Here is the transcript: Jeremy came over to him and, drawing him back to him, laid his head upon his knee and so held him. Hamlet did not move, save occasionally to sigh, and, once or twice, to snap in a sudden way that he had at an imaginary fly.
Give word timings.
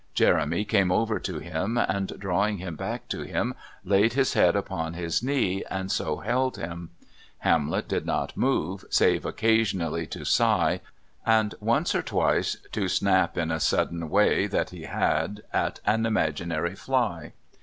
Jeremy 0.15 0.65
came 0.65 0.91
over 0.91 1.19
to 1.19 1.37
him 1.37 1.77
and, 1.77 2.19
drawing 2.19 2.57
him 2.57 2.75
back 2.75 3.07
to 3.09 3.21
him, 3.21 3.53
laid 3.85 4.13
his 4.13 4.33
head 4.33 4.55
upon 4.55 4.95
his 4.95 5.21
knee 5.21 5.63
and 5.69 5.91
so 5.91 6.17
held 6.21 6.57
him. 6.57 6.89
Hamlet 7.37 7.87
did 7.87 8.03
not 8.03 8.35
move, 8.35 8.83
save 8.89 9.27
occasionally 9.27 10.07
to 10.07 10.25
sigh, 10.25 10.79
and, 11.23 11.53
once 11.59 11.93
or 11.93 12.01
twice, 12.01 12.57
to 12.71 12.87
snap 12.87 13.37
in 13.37 13.51
a 13.51 13.59
sudden 13.59 14.09
way 14.09 14.47
that 14.47 14.71
he 14.71 14.85
had 14.85 15.43
at 15.53 15.79
an 15.85 16.07
imaginary 16.07 16.73
fly. 16.73 17.33